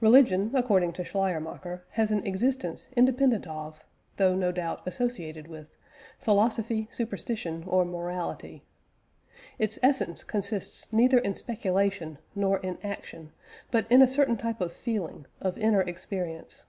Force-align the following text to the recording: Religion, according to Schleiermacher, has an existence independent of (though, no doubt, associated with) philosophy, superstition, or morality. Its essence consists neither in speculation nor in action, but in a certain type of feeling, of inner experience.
Religion, 0.00 0.52
according 0.54 0.92
to 0.92 1.02
Schleiermacher, 1.04 1.82
has 1.88 2.12
an 2.12 2.24
existence 2.24 2.88
independent 2.94 3.48
of 3.48 3.84
(though, 4.16 4.32
no 4.32 4.52
doubt, 4.52 4.80
associated 4.86 5.48
with) 5.48 5.76
philosophy, 6.20 6.86
superstition, 6.92 7.64
or 7.66 7.84
morality. 7.84 8.62
Its 9.58 9.76
essence 9.82 10.22
consists 10.22 10.92
neither 10.92 11.18
in 11.18 11.34
speculation 11.34 12.18
nor 12.32 12.60
in 12.60 12.78
action, 12.84 13.32
but 13.72 13.90
in 13.90 14.02
a 14.02 14.06
certain 14.06 14.36
type 14.36 14.60
of 14.60 14.72
feeling, 14.72 15.26
of 15.40 15.58
inner 15.58 15.80
experience. 15.80 16.66